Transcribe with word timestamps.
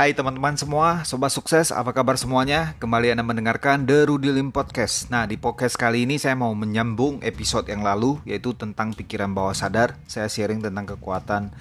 Hai 0.00 0.16
teman-teman 0.16 0.56
semua, 0.56 1.04
sobat 1.04 1.28
sukses, 1.28 1.68
apa 1.68 1.92
kabar 1.92 2.16
semuanya? 2.16 2.72
Kembali 2.80 3.12
Anda 3.12 3.20
mendengarkan 3.20 3.84
The 3.84 4.08
Rudy 4.08 4.32
Lim 4.32 4.48
Podcast. 4.48 5.12
Nah, 5.12 5.28
di 5.28 5.36
podcast 5.36 5.76
kali 5.76 6.08
ini 6.08 6.16
saya 6.16 6.32
mau 6.32 6.56
menyambung 6.56 7.20
episode 7.20 7.68
yang 7.68 7.84
lalu 7.84 8.16
yaitu 8.24 8.56
tentang 8.56 8.96
pikiran 8.96 9.28
bawah 9.36 9.52
sadar. 9.52 10.00
Saya 10.08 10.32
sharing 10.32 10.64
tentang 10.64 10.96
kekuatan 10.96 11.52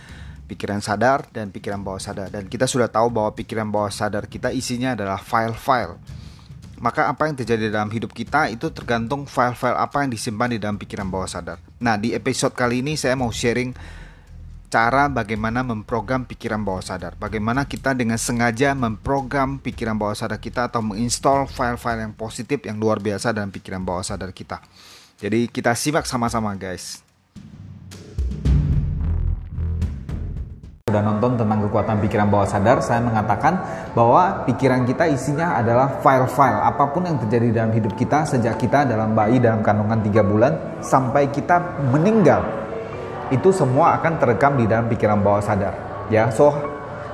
pikiran 0.48 0.80
sadar 0.80 1.28
dan 1.36 1.52
pikiran 1.52 1.84
bawah 1.84 2.00
sadar. 2.00 2.32
Dan 2.32 2.48
kita 2.48 2.64
sudah 2.64 2.88
tahu 2.88 3.12
bahwa 3.12 3.36
pikiran 3.36 3.68
bawah 3.68 3.92
sadar 3.92 4.24
kita 4.32 4.56
isinya 4.56 4.96
adalah 4.96 5.20
file-file. 5.20 6.00
Maka 6.80 7.12
apa 7.12 7.28
yang 7.28 7.36
terjadi 7.36 7.68
dalam 7.68 7.92
hidup 7.92 8.16
kita 8.16 8.48
itu 8.48 8.72
tergantung 8.72 9.28
file-file 9.28 9.76
apa 9.76 10.08
yang 10.08 10.16
disimpan 10.16 10.56
di 10.56 10.64
dalam 10.64 10.80
pikiran 10.80 11.12
bawah 11.12 11.28
sadar. 11.28 11.60
Nah, 11.84 12.00
di 12.00 12.16
episode 12.16 12.56
kali 12.56 12.88
ini 12.88 12.96
saya 12.96 13.20
mau 13.20 13.36
sharing 13.36 14.00
cara 14.70 15.10
bagaimana 15.10 15.66
memprogram 15.66 16.30
pikiran 16.30 16.62
bawah 16.62 16.86
sadar. 16.86 17.18
Bagaimana 17.18 17.66
kita 17.66 17.98
dengan 17.98 18.22
sengaja 18.22 18.78
memprogram 18.78 19.58
pikiran 19.58 19.98
bawah 19.98 20.14
sadar 20.14 20.38
kita 20.38 20.70
atau 20.70 20.86
menginstall 20.86 21.50
file-file 21.50 22.06
yang 22.06 22.14
positif 22.14 22.62
yang 22.64 22.78
luar 22.78 23.02
biasa 23.02 23.34
dalam 23.34 23.50
pikiran 23.50 23.82
bawah 23.82 24.06
sadar 24.06 24.30
kita. 24.30 24.62
Jadi 25.18 25.50
kita 25.50 25.74
simak 25.74 26.06
sama-sama 26.06 26.54
guys. 26.54 27.02
Sudah 30.86 31.06
nonton 31.06 31.38
tentang 31.38 31.70
kekuatan 31.70 32.02
pikiran 32.02 32.34
bawah 32.34 32.50
sadar, 32.50 32.82
saya 32.82 32.98
mengatakan 32.98 33.62
bahwa 33.94 34.42
pikiran 34.50 34.90
kita 34.90 35.06
isinya 35.06 35.54
adalah 35.54 36.02
file-file 36.02 36.66
apa 36.66 36.90
pun 36.90 37.06
yang 37.06 37.22
terjadi 37.22 37.62
dalam 37.62 37.74
hidup 37.74 37.94
kita 37.94 38.26
sejak 38.26 38.58
kita 38.58 38.90
dalam 38.90 39.14
bayi 39.14 39.38
dalam 39.38 39.62
kandungan 39.62 40.02
3 40.02 40.26
bulan 40.26 40.82
sampai 40.82 41.30
kita 41.30 41.86
meninggal 41.94 42.69
itu 43.30 43.50
semua 43.54 43.98
akan 43.98 44.18
terekam 44.18 44.58
di 44.58 44.66
dalam 44.66 44.90
pikiran 44.90 45.22
bawah 45.22 45.42
sadar 45.42 45.74
ya. 46.10 46.30
So 46.34 46.52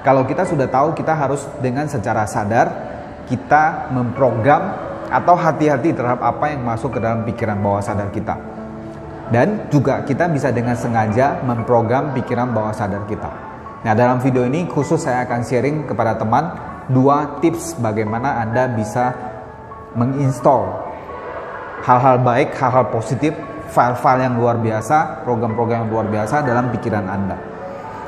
kalau 0.02 0.24
kita 0.24 0.48
sudah 0.48 0.68
tahu 0.72 0.96
kita 0.96 1.14
harus 1.14 1.44
dengan 1.60 1.86
secara 1.88 2.24
sadar 2.26 2.68
kita 3.26 3.90
memprogram 3.92 4.86
atau 5.10 5.38
hati-hati 5.38 5.94
terhadap 5.94 6.22
apa 6.22 6.54
yang 6.54 6.66
masuk 6.66 6.98
ke 6.98 7.00
dalam 7.02 7.26
pikiran 7.26 7.58
bawah 7.62 7.82
sadar 7.84 8.10
kita. 8.10 8.38
Dan 9.26 9.70
juga 9.74 10.06
kita 10.06 10.30
bisa 10.30 10.54
dengan 10.54 10.78
sengaja 10.78 11.42
memprogram 11.42 12.14
pikiran 12.14 12.54
bawah 12.54 12.74
sadar 12.74 13.10
kita. 13.10 13.30
Nah 13.82 13.94
dalam 13.98 14.22
video 14.22 14.46
ini 14.46 14.70
khusus 14.70 15.02
saya 15.02 15.26
akan 15.26 15.42
sharing 15.42 15.90
kepada 15.90 16.18
teman 16.18 16.54
dua 16.90 17.42
tips 17.42 17.82
bagaimana 17.82 18.46
anda 18.46 18.70
bisa 18.70 19.14
menginstall 19.98 20.86
hal-hal 21.82 22.22
baik 22.22 22.54
hal-hal 22.58 22.86
positif 22.94 23.34
file-file 23.76 24.32
yang 24.32 24.40
luar 24.40 24.56
biasa, 24.56 25.28
program-program 25.28 25.84
yang 25.84 25.92
luar 25.92 26.08
biasa 26.08 26.48
dalam 26.48 26.72
pikiran 26.72 27.04
Anda. 27.04 27.38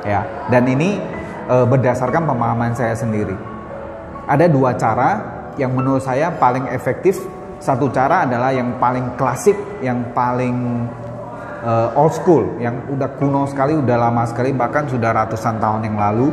Ya, 0.08 0.24
dan 0.48 0.64
ini 0.72 1.04
e, 1.52 1.56
berdasarkan 1.68 2.24
pemahaman 2.24 2.72
saya 2.72 2.96
sendiri. 2.96 3.36
Ada 4.24 4.48
dua 4.48 4.80
cara 4.80 5.20
yang 5.60 5.76
menurut 5.76 6.00
saya 6.00 6.32
paling 6.32 6.72
efektif. 6.72 7.20
Satu 7.60 7.90
cara 7.90 8.24
adalah 8.24 8.54
yang 8.54 8.78
paling 8.80 9.18
klasik, 9.20 9.58
yang 9.84 10.16
paling 10.16 10.88
e, 11.60 11.72
old 12.00 12.16
school, 12.16 12.56
yang 12.64 12.88
udah 12.88 13.12
kuno 13.20 13.44
sekali, 13.52 13.76
udah 13.76 13.98
lama 14.00 14.24
sekali, 14.24 14.56
bahkan 14.56 14.88
sudah 14.88 15.12
ratusan 15.12 15.60
tahun 15.60 15.92
yang 15.92 16.00
lalu. 16.00 16.32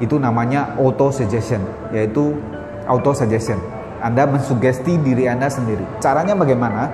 Itu 0.00 0.16
namanya 0.16 0.74
auto 0.80 1.12
suggestion, 1.12 1.60
yaitu 1.94 2.34
auto 2.88 3.12
suggestion. 3.14 3.60
Anda 4.00 4.24
mensugesti 4.24 4.96
diri 4.96 5.28
Anda 5.28 5.52
sendiri. 5.52 5.84
Caranya 6.00 6.32
bagaimana? 6.32 6.88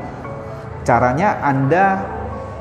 Caranya 0.86 1.42
Anda 1.42 1.98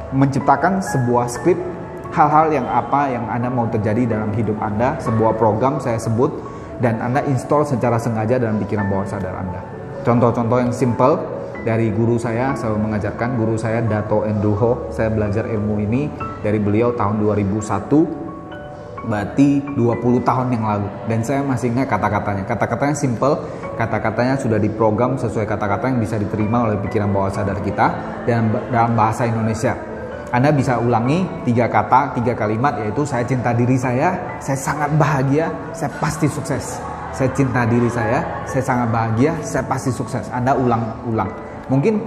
menciptakan 0.10 0.82
sebuah 0.82 1.30
skrip 1.30 1.62
hal-hal 2.10 2.50
yang 2.50 2.66
apa 2.66 3.14
yang 3.14 3.30
Anda 3.30 3.54
mau 3.54 3.70
terjadi 3.70 4.18
dalam 4.18 4.34
hidup 4.34 4.58
Anda, 4.58 4.98
sebuah 4.98 5.38
program 5.38 5.78
saya 5.78 6.02
sebut 6.02 6.34
dan 6.82 6.98
Anda 7.06 7.22
install 7.30 7.70
secara 7.70 8.02
sengaja 8.02 8.42
dalam 8.42 8.58
pikiran 8.58 8.90
bawah 8.90 9.06
sadar 9.06 9.38
Anda. 9.38 9.62
Contoh-contoh 10.02 10.58
yang 10.58 10.74
simple 10.74 11.22
dari 11.62 11.94
guru 11.94 12.18
saya 12.18 12.58
selalu 12.58 12.90
mengajarkan 12.90 13.38
guru 13.38 13.62
saya 13.62 13.86
Dato 13.86 14.26
Enduho. 14.26 14.90
Saya 14.90 15.14
belajar 15.14 15.46
ilmu 15.46 15.78
ini 15.86 16.10
dari 16.42 16.58
beliau 16.58 16.98
tahun 16.98 17.22
2001 17.22 18.25
berarti 19.06 19.62
20 19.78 20.26
tahun 20.26 20.48
yang 20.54 20.64
lalu 20.66 20.88
dan 21.08 21.20
saya 21.22 21.42
masih 21.46 21.72
ingat 21.72 21.88
kata-katanya 21.90 22.44
kata-katanya 22.50 22.96
simple 22.98 23.38
kata-katanya 23.78 24.36
sudah 24.42 24.58
diprogram 24.58 25.16
sesuai 25.16 25.46
kata-kata 25.46 25.94
yang 25.94 26.00
bisa 26.02 26.18
diterima 26.18 26.66
oleh 26.70 26.78
pikiran 26.82 27.10
bawah 27.14 27.30
sadar 27.30 27.62
kita 27.62 27.88
dan 28.26 28.50
dalam 28.74 28.98
bahasa 28.98 29.30
Indonesia 29.30 29.96
anda 30.36 30.52
bisa 30.52 30.76
ulangi 30.76 31.24
tiga 31.48 31.72
kata, 31.72 32.12
tiga 32.20 32.36
kalimat 32.36 32.76
yaitu 32.84 33.08
saya 33.08 33.24
cinta 33.24 33.56
diri 33.56 33.80
saya, 33.80 34.36
saya 34.44 34.60
sangat 34.60 34.92
bahagia, 35.00 35.48
saya 35.72 35.88
pasti 35.96 36.28
sukses. 36.28 36.76
Saya 37.16 37.32
cinta 37.32 37.64
diri 37.64 37.88
saya, 37.88 38.44
saya 38.44 38.60
sangat 38.60 38.92
bahagia, 38.92 39.32
saya 39.40 39.64
pasti 39.64 39.96
sukses. 39.96 40.28
Anda 40.36 40.52
ulang-ulang. 40.52 41.32
Mungkin 41.72 42.04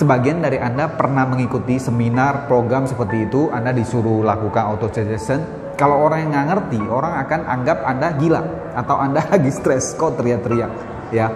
sebagian 0.00 0.40
dari 0.40 0.56
Anda 0.56 0.88
pernah 0.88 1.28
mengikuti 1.28 1.76
seminar, 1.76 2.48
program 2.48 2.88
seperti 2.88 3.28
itu, 3.28 3.52
Anda 3.52 3.76
disuruh 3.76 4.24
lakukan 4.24 4.72
auto 4.72 4.88
suggestion, 4.88 5.44
kalau 5.76 6.04
orang 6.04 6.26
yang 6.26 6.30
nggak 6.34 6.46
ngerti, 6.52 6.80
orang 6.86 7.12
akan 7.26 7.40
anggap 7.48 7.78
Anda 7.84 8.08
gila 8.16 8.42
atau 8.76 8.96
Anda 9.00 9.20
lagi 9.32 9.50
stres, 9.50 9.96
kok 9.96 10.20
teriak-teriak. 10.20 10.70
Ya, 11.12 11.28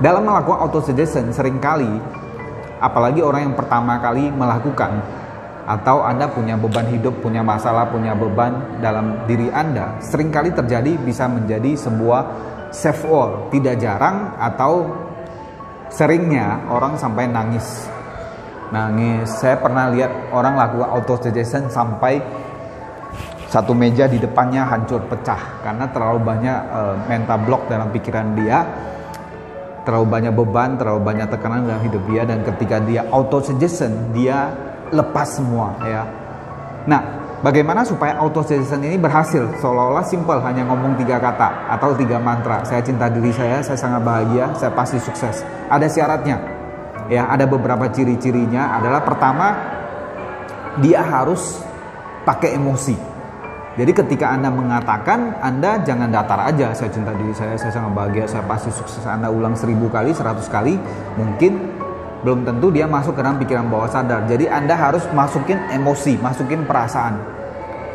dalam 0.00 0.24
melakukan 0.24 0.58
auto 0.64 0.80
suggestion 0.80 1.32
sering 1.34 1.60
kali, 1.60 1.88
apalagi 2.80 3.20
orang 3.20 3.52
yang 3.52 3.56
pertama 3.58 4.00
kali 4.00 4.32
melakukan, 4.32 5.04
atau 5.68 6.00
Anda 6.00 6.32
punya 6.32 6.56
beban 6.56 6.88
hidup, 6.88 7.20
punya 7.20 7.44
masalah, 7.44 7.92
punya 7.92 8.16
beban 8.16 8.80
dalam 8.80 9.28
diri 9.28 9.52
Anda, 9.52 10.00
sering 10.00 10.32
kali 10.32 10.48
terjadi 10.56 10.96
bisa 10.96 11.28
menjadi 11.28 11.76
sebuah 11.76 12.22
self 12.72 13.04
wall. 13.04 13.52
Tidak 13.52 13.76
jarang 13.76 14.32
atau 14.40 14.88
seringnya 15.92 16.72
orang 16.72 16.96
sampai 16.96 17.28
nangis. 17.28 17.84
Nangis. 18.72 19.28
Saya 19.28 19.60
pernah 19.60 19.92
lihat 19.92 20.32
orang 20.32 20.56
lakukan 20.56 20.88
auto 20.88 21.20
suggestion 21.20 21.68
sampai 21.68 22.20
satu 23.48 23.72
meja 23.72 24.04
di 24.04 24.20
depannya 24.20 24.68
hancur 24.68 25.08
pecah 25.08 25.64
karena 25.64 25.88
terlalu 25.88 26.20
banyak 26.20 26.58
uh, 26.68 26.94
mental 27.08 27.38
block 27.48 27.62
dalam 27.72 27.88
pikiran 27.88 28.36
dia. 28.36 28.60
Terlalu 29.88 30.04
banyak 30.04 30.32
beban 30.36 30.76
terlalu 30.76 31.00
banyak 31.00 31.32
tekanan 31.32 31.64
dalam 31.64 31.80
hidup 31.80 32.04
dia 32.12 32.28
dan 32.28 32.44
ketika 32.44 32.76
dia 32.84 33.08
auto 33.08 33.40
suggestion 33.40 34.12
dia 34.12 34.52
lepas 34.92 35.40
semua 35.40 35.80
ya. 35.80 36.04
Nah 36.84 37.00
bagaimana 37.40 37.88
supaya 37.88 38.20
auto 38.20 38.44
suggestion 38.44 38.84
ini 38.84 39.00
berhasil? 39.00 39.48
Seolah-olah 39.64 40.04
simple 40.04 40.44
hanya 40.44 40.68
ngomong 40.68 41.00
tiga 41.00 41.16
kata 41.16 41.72
atau 41.72 41.96
tiga 41.96 42.20
mantra. 42.20 42.60
Saya 42.68 42.84
cinta 42.84 43.08
diri 43.08 43.32
saya 43.32 43.64
saya 43.64 43.80
sangat 43.80 44.04
bahagia 44.04 44.52
saya 44.60 44.76
pasti 44.76 45.00
sukses. 45.00 45.40
Ada 45.72 45.88
syaratnya 45.88 46.36
ya. 47.08 47.24
Ada 47.32 47.48
beberapa 47.48 47.88
ciri-cirinya. 47.88 48.76
Adalah 48.76 49.00
pertama 49.08 49.56
dia 50.84 51.00
harus 51.00 51.64
pakai 52.28 52.60
emosi 52.60 53.16
jadi 53.78 53.94
ketika 53.94 54.34
Anda 54.34 54.50
mengatakan, 54.50 55.38
Anda 55.38 55.78
jangan 55.86 56.10
datar 56.10 56.50
aja, 56.50 56.74
saya 56.74 56.90
cinta 56.90 57.14
diri 57.14 57.30
saya, 57.30 57.54
saya 57.54 57.70
sangat 57.70 57.94
bahagia, 57.94 58.26
saya 58.26 58.42
pasti 58.42 58.74
sukses. 58.74 59.06
Anda 59.06 59.30
ulang 59.30 59.54
seribu 59.54 59.86
kali, 59.86 60.10
seratus 60.10 60.50
kali, 60.50 60.74
mungkin 61.14 61.78
belum 62.26 62.42
tentu 62.42 62.74
dia 62.74 62.90
masuk 62.90 63.14
ke 63.14 63.22
dalam 63.22 63.38
pikiran 63.38 63.70
bawah 63.70 63.86
sadar. 63.86 64.26
Jadi 64.26 64.50
Anda 64.50 64.74
harus 64.74 65.06
masukin 65.14 65.62
emosi, 65.70 66.18
masukin 66.18 66.66
perasaan. 66.66 67.22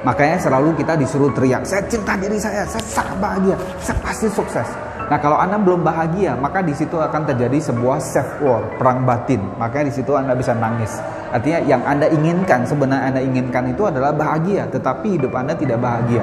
Makanya 0.07 0.39
selalu 0.39 0.71
kita 0.79 0.95
disuruh 0.95 1.35
teriak, 1.35 1.67
saya 1.67 1.83
cinta 1.91 2.15
diri 2.15 2.39
saya, 2.39 2.63
saya 2.63 2.83
sangat 2.87 3.19
bahagia, 3.19 3.59
saya 3.83 3.99
pasti 3.99 4.31
sukses. 4.31 4.67
Nah 5.11 5.19
kalau 5.19 5.35
Anda 5.35 5.59
belum 5.59 5.83
bahagia, 5.83 6.39
maka 6.39 6.63
di 6.63 6.71
situ 6.71 6.95
akan 6.95 7.27
terjadi 7.27 7.59
sebuah 7.59 7.99
self 7.99 8.39
war, 8.39 8.63
perang 8.79 9.03
batin. 9.03 9.43
Makanya 9.59 9.91
di 9.91 9.95
situ 9.99 10.15
Anda 10.15 10.31
bisa 10.31 10.55
nangis. 10.55 10.95
Artinya 11.33 11.59
yang 11.65 11.81
Anda 11.81 12.05
inginkan, 12.13 12.61
sebenarnya 12.61 13.09
Anda 13.09 13.21
inginkan 13.25 13.73
itu 13.73 13.89
adalah 13.89 14.13
bahagia, 14.13 14.69
tetapi 14.69 15.17
hidup 15.17 15.33
Anda 15.33 15.57
tidak 15.57 15.81
bahagia. 15.81 16.21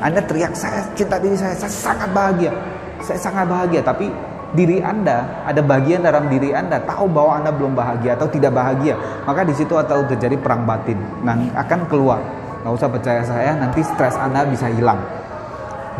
Anda 0.00 0.24
teriak, 0.24 0.56
saya 0.56 0.88
cinta 0.96 1.20
diri 1.20 1.36
saya, 1.36 1.52
saya 1.52 1.68
sangat 1.68 2.08
bahagia. 2.16 2.48
Saya 3.04 3.20
sangat 3.20 3.44
bahagia, 3.44 3.84
tapi 3.84 4.08
diri 4.56 4.80
Anda, 4.80 5.44
ada 5.44 5.60
bagian 5.60 6.00
dalam 6.00 6.32
diri 6.32 6.56
Anda 6.56 6.80
tahu 6.80 7.12
bahwa 7.12 7.44
Anda 7.44 7.52
belum 7.52 7.76
bahagia 7.76 8.16
atau 8.16 8.24
tidak 8.32 8.56
bahagia. 8.56 8.96
Maka 9.28 9.44
di 9.44 9.52
situ 9.52 9.76
atau 9.76 10.08
terjadi 10.08 10.40
perang 10.40 10.64
batin. 10.64 10.96
Nah, 11.20 11.36
akan 11.52 11.84
keluar. 11.84 12.24
Nggak 12.64 12.72
usah 12.72 12.88
percaya 12.88 13.22
saya, 13.28 13.52
nanti 13.52 13.84
stres 13.84 14.16
Anda 14.16 14.48
bisa 14.48 14.72
hilang. 14.72 14.96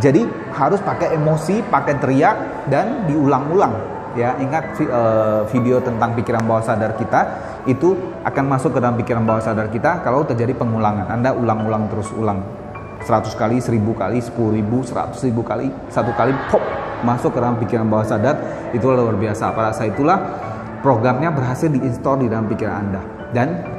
Jadi 0.01 0.25
harus 0.57 0.81
pakai 0.81 1.21
emosi, 1.21 1.61
pakai 1.69 2.01
teriak 2.01 2.71
dan 2.71 3.05
diulang-ulang. 3.11 3.98
Ya, 4.17 4.39
ingat 4.41 4.79
uh, 4.89 5.45
video 5.53 5.85
tentang 5.85 6.17
pikiran 6.17 6.45
bawah 6.49 6.65
sadar 6.65 6.97
kita 6.97 7.21
itu 7.69 7.93
akan 8.25 8.45
masuk 8.49 8.73
ke 8.77 8.81
dalam 8.81 8.97
pikiran 8.97 9.25
bawah 9.29 9.45
sadar 9.45 9.69
kita 9.69 10.01
kalau 10.01 10.25
terjadi 10.25 10.57
pengulangan. 10.57 11.13
Anda 11.13 11.37
ulang-ulang 11.37 11.93
terus 11.93 12.09
ulang 12.17 12.41
100 13.05 13.37
kali, 13.37 13.61
1000 13.61 13.79
kali, 13.95 14.19
10 14.19 14.57
ribu, 14.59 14.81
100 14.83 15.13
ribu 15.29 15.45
kali, 15.45 15.69
satu 15.93 16.11
kali 16.17 16.33
pop 16.49 16.65
masuk 17.07 17.37
ke 17.37 17.39
dalam 17.39 17.57
pikiran 17.61 17.87
bawah 17.87 18.07
sadar 18.07 18.37
itu 18.75 18.85
luar 18.89 19.15
biasa. 19.15 19.55
Pada 19.55 19.71
saat 19.71 19.95
itulah 19.95 20.19
programnya 20.81 21.31
berhasil 21.31 21.71
diinstal 21.71 22.19
di 22.19 22.27
dalam 22.27 22.49
pikiran 22.51 22.75
Anda 22.89 23.03
dan 23.31 23.78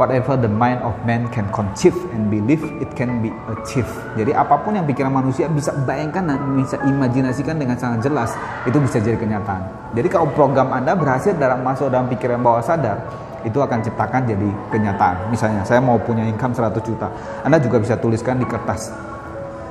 whatever 0.00 0.32
the 0.40 0.48
mind 0.48 0.80
of 0.80 0.96
man 1.04 1.28
can 1.28 1.44
conceive 1.52 1.92
and 2.16 2.32
believe 2.32 2.64
it 2.80 2.88
can 2.96 3.20
be 3.20 3.28
achieved. 3.52 3.92
Jadi 4.16 4.32
apa 4.32 4.56
pun 4.64 4.72
yang 4.72 4.88
pikiran 4.88 5.12
manusia 5.12 5.44
bisa 5.52 5.76
bayangkan 5.84 6.24
dan 6.24 6.40
bisa 6.56 6.80
imajinasikan 6.88 7.60
dengan 7.60 7.76
sangat 7.76 8.08
jelas, 8.08 8.32
itu 8.64 8.80
bisa 8.80 8.96
jadi 8.96 9.20
kenyataan. 9.20 9.92
Jadi 9.92 10.08
kalau 10.08 10.32
program 10.32 10.72
Anda 10.72 10.96
berhasil 10.96 11.36
dalam 11.36 11.60
masuk 11.60 11.92
dalam 11.92 12.08
pikiran 12.08 12.40
bawah 12.40 12.64
sadar, 12.64 13.04
itu 13.44 13.60
akan 13.60 13.84
ciptakan 13.84 14.24
jadi 14.24 14.48
kenyataan. 14.72 15.28
Misalnya 15.28 15.68
saya 15.68 15.84
mau 15.84 16.00
punya 16.00 16.24
income 16.24 16.56
100 16.56 16.80
juta. 16.80 17.12
Anda 17.44 17.60
juga 17.60 17.76
bisa 17.76 18.00
tuliskan 18.00 18.40
di 18.40 18.48
kertas. 18.48 18.88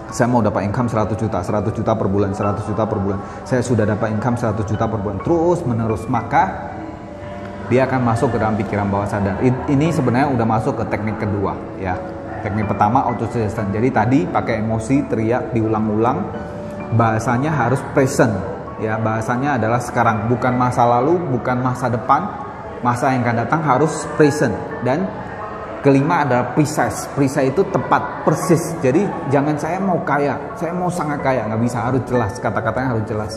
Saya 0.10 0.26
mau 0.26 0.42
dapat 0.42 0.66
income 0.66 0.90
100 0.90 1.14
juta, 1.22 1.38
100 1.42 1.70
juta 1.70 1.94
per 1.94 2.10
bulan, 2.10 2.34
100 2.34 2.66
juta 2.66 2.82
per 2.86 2.98
bulan. 2.98 3.20
Saya 3.46 3.62
sudah 3.62 3.86
dapat 3.86 4.10
income 4.14 4.38
100 4.42 4.66
juta 4.66 4.86
per 4.90 4.98
bulan. 5.02 5.22
Terus 5.22 5.62
menerus 5.70 6.10
maka 6.10 6.78
dia 7.70 7.86
akan 7.86 8.02
masuk 8.02 8.34
ke 8.34 8.38
dalam 8.42 8.58
pikiran 8.58 8.90
bawah 8.90 9.06
sadar. 9.06 9.38
Ini 9.46 9.88
sebenarnya 9.94 10.34
udah 10.34 10.48
masuk 10.50 10.82
ke 10.82 10.84
teknik 10.90 11.22
kedua 11.22 11.54
ya. 11.78 11.94
Teknik 12.42 12.66
pertama 12.66 13.06
auto 13.06 13.30
suggestion. 13.30 13.70
Jadi 13.70 13.90
tadi 13.94 14.20
pakai 14.26 14.64
emosi, 14.64 15.06
teriak, 15.06 15.54
diulang-ulang. 15.54 16.18
Bahasanya 16.98 17.54
harus 17.54 17.78
present 17.94 18.34
ya. 18.82 18.98
Bahasanya 18.98 19.62
adalah 19.62 19.78
sekarang, 19.78 20.26
bukan 20.32 20.58
masa 20.58 20.88
lalu, 20.88 21.22
bukan 21.30 21.62
masa 21.62 21.92
depan. 21.94 22.26
Masa 22.80 23.12
yang 23.12 23.28
akan 23.28 23.38
datang 23.44 23.62
harus 23.62 24.08
present 24.16 24.56
dan 24.88 25.04
kelima 25.84 26.24
adalah 26.24 26.56
precise. 26.56 27.12
Precise 27.12 27.52
itu 27.52 27.62
tepat, 27.70 28.24
persis. 28.24 28.74
Jadi 28.80 29.04
jangan 29.28 29.60
saya 29.60 29.78
mau 29.84 30.00
kaya, 30.02 30.56
saya 30.56 30.72
mau 30.72 30.88
sangat 30.88 31.20
kaya, 31.20 31.44
nggak 31.46 31.60
bisa 31.60 31.78
harus 31.86 32.02
jelas. 32.08 32.40
Kata-katanya 32.40 32.96
harus 32.96 33.06
jelas. 33.06 33.34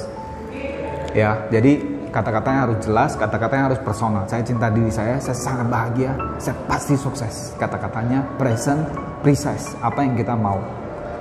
Ya, 1.12 1.44
jadi 1.52 1.91
kata-katanya 2.12 2.68
harus 2.68 2.78
jelas, 2.84 3.16
kata-katanya 3.16 3.72
harus 3.72 3.80
personal. 3.80 4.28
Saya 4.28 4.44
cinta 4.44 4.68
diri 4.68 4.92
saya, 4.92 5.16
saya 5.16 5.34
sangat 5.34 5.66
bahagia, 5.72 6.12
saya 6.36 6.54
pasti 6.68 6.94
sukses. 6.94 7.56
Kata-katanya 7.56 8.36
present, 8.36 8.84
precise, 9.24 9.72
apa 9.80 10.04
yang 10.04 10.14
kita 10.14 10.36
mau. 10.36 10.60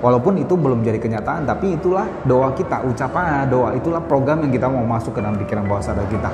Walaupun 0.04 0.36
itu 0.36 0.52
belum 0.52 0.84
jadi 0.84 1.00
kenyataan, 1.00 1.48
tapi 1.48 1.78
itulah 1.78 2.04
doa 2.28 2.52
kita, 2.52 2.84
ucapan 2.84 3.48
doa, 3.48 3.72
itulah 3.72 4.02
program 4.04 4.44
yang 4.44 4.52
kita 4.52 4.68
mau 4.68 4.84
masuk 4.84 5.16
ke 5.16 5.20
dalam 5.24 5.40
pikiran 5.40 5.64
bawah 5.64 5.80
sadar 5.82 6.04
kita. 6.12 6.28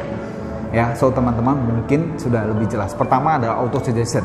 Ya, 0.74 0.92
so 0.92 1.08
teman-teman 1.08 1.56
mungkin 1.56 2.18
sudah 2.20 2.44
lebih 2.44 2.68
jelas. 2.68 2.92
Pertama 2.92 3.40
adalah 3.40 3.62
auto 3.62 3.80
suggestion. 3.80 4.24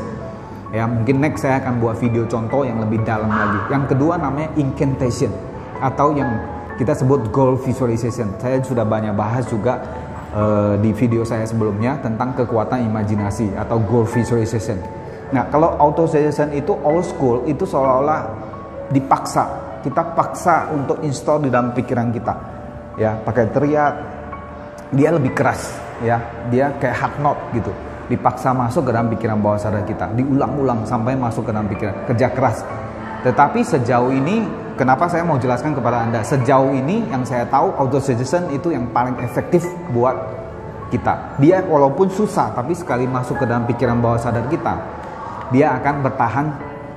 Ya, 0.74 0.84
mungkin 0.90 1.22
next 1.22 1.46
saya 1.46 1.62
akan 1.62 1.78
buat 1.78 1.96
video 2.02 2.26
contoh 2.26 2.66
yang 2.66 2.82
lebih 2.82 3.06
dalam 3.06 3.30
lagi. 3.30 3.70
Yang 3.70 3.94
kedua 3.94 4.18
namanya 4.18 4.50
incantation 4.58 5.30
atau 5.78 6.10
yang 6.12 6.28
kita 6.74 6.92
sebut 6.96 7.30
goal 7.30 7.54
visualization. 7.54 8.34
Saya 8.42 8.58
sudah 8.58 8.82
banyak 8.82 9.14
bahas 9.14 9.46
juga 9.46 9.78
uh, 10.34 10.74
di 10.82 10.90
video 10.92 11.22
saya 11.22 11.46
sebelumnya 11.46 12.02
tentang 12.02 12.34
kekuatan 12.34 12.82
imajinasi 12.90 13.54
atau 13.54 13.78
goal 13.80 14.04
visualization. 14.04 14.76
Nah, 15.30 15.48
kalau 15.48 15.72
auto 15.78 16.04
suggestion 16.04 16.52
itu 16.52 16.74
old 16.84 17.06
school 17.06 17.46
itu 17.48 17.64
seolah-olah 17.64 18.20
dipaksa. 18.92 19.62
Kita 19.80 20.14
paksa 20.16 20.72
untuk 20.72 21.00
install 21.04 21.48
di 21.48 21.48
dalam 21.52 21.72
pikiran 21.72 22.08
kita. 22.12 22.34
Ya, 22.96 23.18
pakai 23.18 23.50
teriak. 23.52 23.94
Dia 24.94 25.10
lebih 25.10 25.34
keras, 25.34 25.74
ya. 26.00 26.20
Dia 26.48 26.72
kayak 26.78 26.96
hard 26.96 27.16
note 27.20 27.42
gitu. 27.56 27.72
Dipaksa 28.04 28.52
masuk 28.52 28.88
ke 28.88 28.90
dalam 28.92 29.08
pikiran 29.10 29.40
bawah 29.40 29.58
sadar 29.58 29.82
kita. 29.82 30.12
Diulang-ulang 30.12 30.86
sampai 30.86 31.16
masuk 31.16 31.48
ke 31.48 31.50
dalam 31.50 31.68
pikiran. 31.68 32.04
Kerja 32.08 32.28
keras. 32.32 32.62
Tetapi 33.24 33.60
sejauh 33.64 34.12
ini 34.12 34.63
Kenapa 34.74 35.06
saya 35.06 35.22
mau 35.22 35.38
jelaskan 35.38 35.70
kepada 35.70 36.02
Anda? 36.02 36.26
Sejauh 36.26 36.74
ini 36.74 37.06
yang 37.06 37.22
saya 37.22 37.46
tahu 37.46 37.70
auto 37.78 38.02
suggestion 38.02 38.50
itu 38.50 38.74
yang 38.74 38.90
paling 38.90 39.14
efektif 39.22 39.62
buat 39.94 40.18
kita. 40.90 41.38
Dia 41.38 41.62
walaupun 41.62 42.10
susah 42.10 42.50
tapi 42.50 42.74
sekali 42.74 43.06
masuk 43.06 43.38
ke 43.38 43.46
dalam 43.46 43.70
pikiran 43.70 44.02
bawah 44.02 44.18
sadar 44.18 44.50
kita, 44.50 44.74
dia 45.54 45.78
akan 45.78 45.94
bertahan 46.02 46.46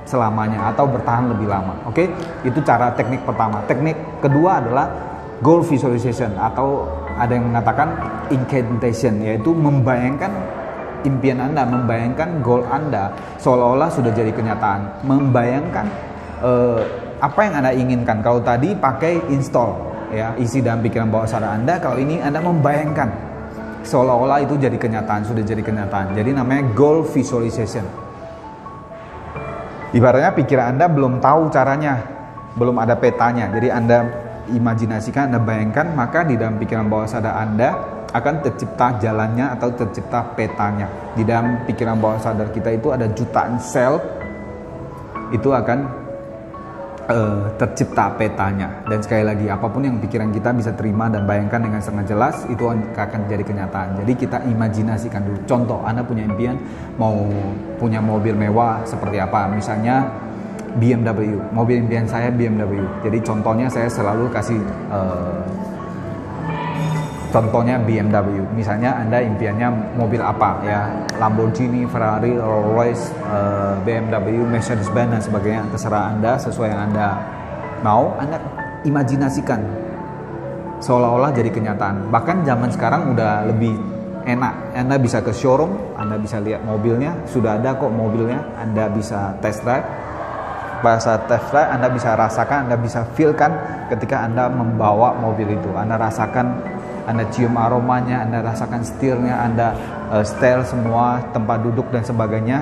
selamanya 0.02 0.74
atau 0.74 0.90
bertahan 0.90 1.30
lebih 1.30 1.46
lama. 1.46 1.78
Oke? 1.86 2.10
Itu 2.42 2.58
cara 2.66 2.90
teknik 2.98 3.22
pertama. 3.22 3.62
Teknik 3.70 3.94
kedua 4.18 4.58
adalah 4.58 4.86
goal 5.38 5.62
visualization 5.62 6.34
atau 6.34 6.82
ada 7.14 7.30
yang 7.30 7.46
mengatakan 7.46 7.94
incantation 8.34 9.22
yaitu 9.22 9.54
membayangkan 9.54 10.34
impian 11.06 11.38
Anda, 11.38 11.62
membayangkan 11.62 12.42
goal 12.42 12.66
Anda 12.66 13.14
seolah-olah 13.38 13.86
sudah 13.86 14.10
jadi 14.10 14.34
kenyataan, 14.34 15.06
membayangkan 15.06 15.86
uh, 16.42 16.82
apa 17.18 17.40
yang 17.46 17.54
Anda 17.58 17.72
inginkan. 17.74 18.22
Kalau 18.22 18.42
tadi 18.42 18.74
pakai 18.78 19.30
install 19.34 19.70
ya, 20.14 20.34
isi 20.38 20.62
dalam 20.62 20.82
pikiran 20.82 21.10
bawah 21.10 21.26
sadar 21.26 21.54
Anda, 21.58 21.82
kalau 21.82 21.98
ini 21.98 22.22
Anda 22.22 22.38
membayangkan 22.38 23.08
seolah-olah 23.82 24.46
itu 24.46 24.54
jadi 24.58 24.78
kenyataan, 24.78 25.26
sudah 25.26 25.42
jadi 25.42 25.62
kenyataan. 25.62 26.14
Jadi 26.14 26.30
namanya 26.34 26.62
goal 26.72 27.02
visualization. 27.02 27.84
Ibaratnya 29.88 30.36
pikiran 30.36 30.76
Anda 30.76 30.86
belum 30.86 31.18
tahu 31.18 31.48
caranya, 31.50 32.04
belum 32.54 32.76
ada 32.78 32.94
petanya. 32.94 33.48
Jadi 33.50 33.68
Anda 33.72 33.98
imajinasikan, 34.52 35.32
Anda 35.32 35.40
bayangkan, 35.40 35.96
maka 35.96 36.22
di 36.22 36.36
dalam 36.36 36.60
pikiran 36.60 36.86
bawah 36.86 37.08
sadar 37.08 37.34
Anda 37.40 37.98
akan 38.08 38.34
tercipta 38.40 38.96
jalannya 39.00 39.52
atau 39.58 39.68
tercipta 39.74 40.32
petanya. 40.32 40.88
Di 41.12 41.26
dalam 41.26 41.66
pikiran 41.66 41.98
bawah 41.98 42.20
sadar 42.20 42.52
kita 42.54 42.72
itu 42.72 42.88
ada 42.92 43.08
jutaan 43.12 43.60
sel 43.60 44.00
itu 45.28 45.52
akan 45.52 45.97
uh, 47.08 47.48
tercipta 47.56 48.12
petanya. 48.14 48.84
Dan 48.86 49.00
sekali 49.02 49.24
lagi 49.24 49.46
apa 49.48 49.66
pun 49.66 49.82
yang 49.82 49.98
pikiran 49.98 50.30
kita 50.30 50.52
bisa 50.54 50.70
terima 50.76 51.08
dan 51.08 51.24
bayangkan 51.24 51.64
dengan 51.64 51.80
sangat 51.80 52.12
jelas 52.12 52.44
itu 52.46 52.68
akan 52.68 53.20
jadi 53.26 53.42
kenyataan. 53.42 54.04
Jadi 54.04 54.12
kita 54.14 54.44
imajinasikan 54.46 55.24
dulu. 55.24 55.38
Contoh 55.48 55.80
anda 55.82 56.04
punya 56.04 56.28
impian 56.28 56.60
mau 57.00 57.16
punya 57.80 57.98
mobil 57.98 58.36
mewah 58.36 58.84
seperti 58.84 59.18
apa? 59.18 59.48
Misalnya 59.50 60.28
BMW 60.78 61.40
mobil 61.50 61.80
impian 61.80 62.04
saya 62.04 62.28
BMW 62.28 62.84
jadi 63.00 63.18
contohnya 63.24 63.66
saya 63.72 63.88
selalu 63.88 64.28
kasih 64.30 64.60
uh, 64.92 65.42
contohnya 67.28 67.76
BMW 67.80 68.44
misalnya 68.56 68.96
anda 68.98 69.20
impiannya 69.20 69.96
mobil 69.96 70.20
apa 70.20 70.60
ya? 70.64 70.80
Lamborghini 71.20 71.84
Ferrari 71.88 72.36
Rolls 72.36 72.68
Royce 72.72 73.04
uh, 73.28 73.76
BMW 73.82 74.44
Mercedes 74.44 74.88
Benz 74.92 75.12
dan 75.18 75.22
sebagainya. 75.22 75.62
Terserah 75.72 76.14
anda 76.16 76.40
sesuai 76.40 76.68
yang 76.72 76.82
anda 76.92 77.08
mau 77.84 78.16
anda 78.16 78.40
imajinasikan. 78.84 79.60
Seolah-olah 80.78 81.34
jadi 81.34 81.50
kenyataan. 81.50 82.08
Bahkan 82.08 82.46
zaman 82.46 82.70
sekarang 82.70 83.12
udah 83.12 83.50
lebih 83.50 83.74
enak. 84.22 84.78
Anda 84.78 84.94
bisa 84.96 85.18
ke 85.18 85.34
showroom 85.34 85.88
anda 85.98 86.14
bisa 86.14 86.38
lihat 86.38 86.62
mobilnya. 86.62 87.12
Sudah 87.26 87.58
ada 87.58 87.74
kok 87.74 87.90
mobilnya. 87.90 88.38
Anda 88.54 88.86
bisa 88.86 89.34
test 89.42 89.66
drive. 89.66 89.84
Pada 90.78 91.02
saat 91.02 91.26
test 91.26 91.50
drive 91.50 91.74
Anda 91.74 91.90
bisa 91.90 92.14
rasakan, 92.14 92.70
Anda 92.70 92.78
bisa 92.78 93.02
feel 93.18 93.34
kan 93.34 93.50
ketika 93.90 94.22
Anda 94.22 94.46
membawa 94.46 95.10
mobil 95.18 95.58
itu. 95.58 95.74
Anda 95.74 95.98
rasakan 95.98 96.77
anda 97.08 97.24
cium 97.32 97.56
aromanya, 97.56 98.20
Anda 98.20 98.44
rasakan 98.44 98.84
setirnya, 98.84 99.40
Anda 99.40 99.72
uh, 100.12 100.20
setel 100.20 100.60
semua 100.68 101.24
tempat 101.32 101.64
duduk 101.64 101.88
dan 101.88 102.04
sebagainya 102.04 102.60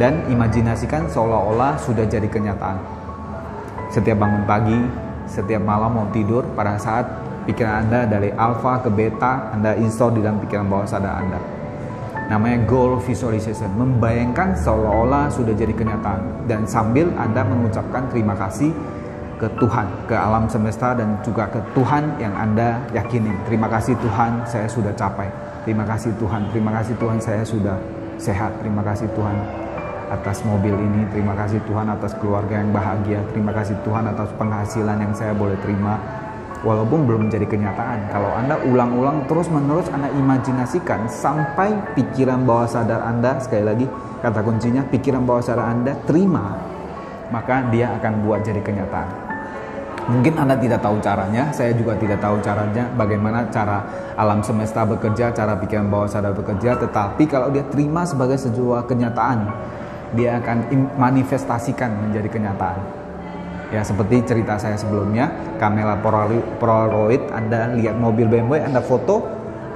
dan 0.00 0.24
imajinasikan 0.32 1.04
seolah-olah 1.12 1.76
sudah 1.76 2.08
jadi 2.08 2.24
kenyataan. 2.32 2.80
Setiap 3.92 4.24
bangun 4.24 4.48
pagi, 4.48 4.80
setiap 5.28 5.60
malam 5.60 5.92
mau 5.92 6.08
tidur, 6.16 6.48
pada 6.56 6.80
saat 6.80 7.04
pikiran 7.44 7.84
Anda 7.84 8.08
dari 8.08 8.32
alfa 8.32 8.80
ke 8.80 8.88
beta, 8.88 9.52
Anda 9.52 9.76
install 9.76 10.16
di 10.16 10.20
dalam 10.24 10.40
pikiran 10.40 10.72
bawah 10.72 10.88
sadar 10.88 11.20
Anda. 11.20 11.36
Namanya 12.32 12.64
goal 12.64 13.04
visualization, 13.04 13.68
membayangkan 13.76 14.56
seolah-olah 14.64 15.28
sudah 15.28 15.52
jadi 15.52 15.76
kenyataan 15.76 16.48
dan 16.48 16.64
sambil 16.64 17.12
Anda 17.20 17.44
mengucapkan 17.44 18.08
terima 18.08 18.32
kasih 18.32 18.72
ke 19.42 19.50
Tuhan, 19.58 20.06
ke 20.06 20.14
alam 20.14 20.46
semesta 20.46 20.94
dan 20.94 21.18
juga 21.26 21.50
ke 21.50 21.58
Tuhan 21.74 22.14
yang 22.22 22.30
Anda 22.38 22.78
yakini. 22.94 23.34
Terima 23.42 23.66
kasih 23.66 23.98
Tuhan, 23.98 24.46
saya 24.46 24.70
sudah 24.70 24.94
capai. 24.94 25.26
Terima 25.66 25.82
kasih 25.82 26.14
Tuhan, 26.14 26.46
terima 26.54 26.70
kasih 26.70 26.94
Tuhan 26.94 27.18
saya 27.18 27.42
sudah 27.42 27.74
sehat. 28.22 28.54
Terima 28.62 28.86
kasih 28.86 29.10
Tuhan 29.18 29.34
atas 30.14 30.46
mobil 30.46 30.78
ini. 30.78 31.10
Terima 31.10 31.34
kasih 31.34 31.58
Tuhan 31.66 31.90
atas 31.90 32.14
keluarga 32.22 32.62
yang 32.62 32.70
bahagia. 32.70 33.18
Terima 33.34 33.50
kasih 33.50 33.74
Tuhan 33.82 34.06
atas 34.06 34.30
penghasilan 34.38 35.02
yang 35.02 35.10
saya 35.10 35.34
boleh 35.34 35.58
terima. 35.58 35.98
Walaupun 36.62 37.10
belum 37.10 37.26
menjadi 37.26 37.42
kenyataan, 37.42 38.14
kalau 38.14 38.30
Anda 38.38 38.54
ulang-ulang 38.62 39.26
terus-menerus 39.26 39.90
Anda 39.90 40.14
imajinasikan 40.14 41.10
sampai 41.10 41.74
pikiran 41.98 42.46
bawah 42.46 42.70
sadar 42.70 43.02
Anda, 43.02 43.42
sekali 43.42 43.66
lagi 43.66 43.86
kata 44.22 44.46
kuncinya, 44.46 44.86
pikiran 44.86 45.26
bawah 45.26 45.42
sadar 45.42 45.66
Anda 45.66 45.98
terima, 46.06 46.54
maka 47.34 47.66
dia 47.74 47.90
akan 47.98 48.22
buat 48.22 48.46
jadi 48.46 48.62
kenyataan. 48.62 49.31
Mungkin 50.02 50.34
Anda 50.34 50.58
tidak 50.58 50.82
tahu 50.82 50.98
caranya, 50.98 51.54
saya 51.54 51.70
juga 51.78 51.94
tidak 51.94 52.18
tahu 52.18 52.42
caranya 52.42 52.90
bagaimana 52.98 53.46
cara 53.54 53.86
alam 54.18 54.42
semesta 54.42 54.82
bekerja, 54.82 55.30
cara 55.30 55.54
pikiran 55.54 55.86
bawah 55.86 56.10
sadar 56.10 56.34
bekerja, 56.34 56.74
tetapi 56.74 57.30
kalau 57.30 57.54
dia 57.54 57.62
terima 57.70 58.02
sebagai 58.02 58.34
sebuah 58.34 58.90
kenyataan, 58.90 59.46
dia 60.18 60.42
akan 60.42 60.90
manifestasikan 60.98 62.10
menjadi 62.10 62.28
kenyataan. 62.34 62.82
Ya 63.70 63.86
seperti 63.86 64.26
cerita 64.26 64.58
saya 64.58 64.74
sebelumnya, 64.74 65.30
kamera 65.62 65.94
Polaroid, 66.58 67.22
Anda 67.30 67.70
lihat 67.72 67.94
mobil 67.94 68.26
BMW, 68.26 68.58
Anda 68.58 68.82
foto, 68.82 69.22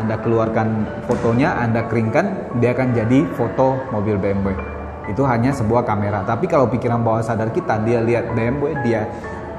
Anda 0.02 0.18
keluarkan 0.18 0.84
fotonya, 1.06 1.54
Anda 1.54 1.86
keringkan, 1.86 2.58
dia 2.58 2.74
akan 2.74 2.98
jadi 2.98 3.30
foto 3.38 3.78
mobil 3.94 4.18
BMW 4.18 4.76
itu 5.06 5.22
hanya 5.22 5.54
sebuah 5.54 5.86
kamera. 5.86 6.26
Tapi 6.26 6.50
kalau 6.50 6.66
pikiran 6.66 6.98
bawah 6.98 7.22
sadar 7.22 7.54
kita, 7.54 7.78
dia 7.86 8.02
lihat 8.02 8.34
BMW, 8.34 8.74
dia 8.82 9.06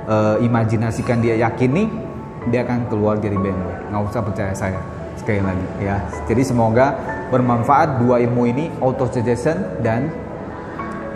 uh, 0.07 0.35
imajinasikan, 0.41 1.21
dia 1.21 1.37
yakini, 1.37 1.91
dia 2.49 2.63
akan 2.63 2.87
keluar 2.87 3.19
dari 3.19 3.35
BMW. 3.35 3.91
Nggak 3.91 4.01
usah 4.09 4.21
percaya 4.23 4.53
saya 4.55 4.79
sekali 5.19 5.43
lagi 5.43 5.67
ya. 5.83 5.99
Jadi 6.25 6.41
semoga 6.47 6.95
bermanfaat 7.29 7.99
dua 7.99 8.23
ilmu 8.23 8.47
ini 8.47 8.71
auto 8.79 9.09
suggestion 9.11 9.83
dan 9.83 10.07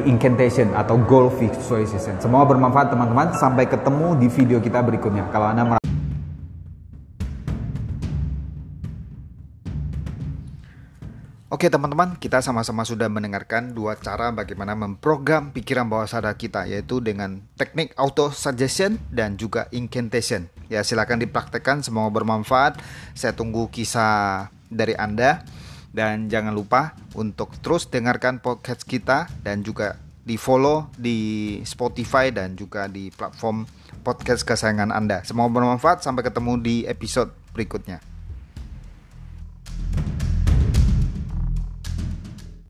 incantation 0.03 0.73
atau 0.73 0.97
goal 0.97 1.29
visualization. 1.29 2.17
Semoga 2.17 2.51
bermanfaat 2.57 2.91
teman-teman. 2.91 3.37
Sampai 3.37 3.69
ketemu 3.69 4.17
di 4.17 4.27
video 4.27 4.57
kita 4.57 4.81
berikutnya. 4.81 5.29
Kalau 5.29 5.53
Anda 5.53 5.80
Oke 11.61 11.69
teman-teman, 11.69 12.17
kita 12.17 12.41
sama-sama 12.41 12.81
sudah 12.81 13.05
mendengarkan 13.05 13.77
dua 13.77 13.93
cara 13.93 14.33
bagaimana 14.33 14.73
memprogram 14.73 15.53
pikiran 15.53 15.85
bawah 15.85 16.09
sadar 16.09 16.33
kita 16.33 16.65
yaitu 16.65 16.97
dengan 17.05 17.37
teknik 17.53 17.93
auto 18.01 18.33
suggestion 18.33 18.97
dan 19.13 19.37
juga 19.37 19.69
incantation. 19.69 20.49
Ya 20.73 20.81
silakan 20.81 21.21
dipraktekkan, 21.21 21.85
semoga 21.85 22.17
bermanfaat. 22.17 22.81
Saya 23.13 23.37
tunggu 23.37 23.69
kisah 23.69 24.49
dari 24.73 24.97
Anda 24.97 25.45
dan 25.93 26.33
jangan 26.33 26.57
lupa 26.57 26.97
untuk 27.13 27.53
terus 27.61 27.85
dengarkan 27.85 28.41
podcast 28.41 28.81
kita 28.81 29.29
dan 29.45 29.61
juga 29.61 30.01
di 30.25 30.41
follow 30.41 30.89
di 30.97 31.61
Spotify 31.61 32.33
dan 32.33 32.57
juga 32.57 32.89
di 32.89 33.13
platform 33.13 33.69
podcast 34.01 34.49
kesayangan 34.49 34.89
Anda. 34.89 35.21
Semoga 35.21 35.61
bermanfaat. 35.61 36.01
Sampai 36.01 36.25
ketemu 36.25 36.57
di 36.57 36.89
episode 36.89 37.29
berikutnya. 37.53 38.10